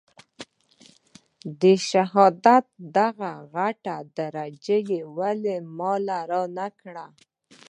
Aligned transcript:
د 1.61 1.63
شهادت 1.89 2.65
دغه 2.97 3.31
غټه 3.53 3.95
درجه 4.17 4.77
يې 4.89 5.01
ولې 5.17 5.57
ما 5.77 5.93
له 6.07 6.17
رانه 6.31 6.67
کړه. 6.81 7.05